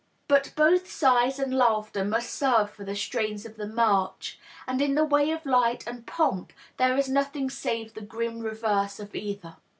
But 0.27 0.53
]S)th 0.55 0.87
sighs 0.87 1.37
and 1.37 1.55
laughter 1.55 2.03
must 2.03 2.33
serve 2.33 2.71
for 2.71 2.83
the 2.83 2.95
strains 2.95 3.45
of 3.45 3.55
the 3.55 3.67
march, 3.67 4.39
and 4.65 4.81
in 4.81 4.95
the 4.95 5.05
way 5.05 5.29
of 5.29 5.45
light 5.45 5.85
and 5.85 6.07
pomp 6.07 6.53
there 6.77 6.97
is 6.97 7.07
nothing 7.07 7.51
save 7.51 7.93
the 7.93 8.01
grim 8.01 8.39
reverse 8.39 8.99
of 8.99 9.13
either. 9.13 9.57